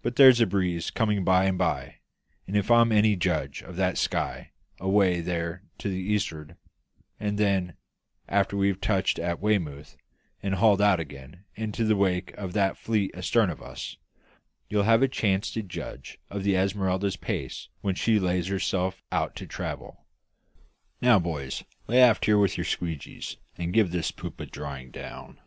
[0.00, 1.96] But there's a breeze coming by and by,
[2.46, 6.56] if I'm any judge of that sky away there to the east'ard;
[7.18, 7.74] and then,
[8.28, 9.96] after we've touched at Weymouth
[10.40, 13.96] and hauled out again into the wake of that fleet astarn of us,
[14.68, 19.34] you'll have a chance to judge of the Esmeralda's paces when she lays herself out
[19.34, 20.06] to travel.
[21.00, 25.40] Now, boys, lay aft here with your squeegees, and give this poop a drying down!"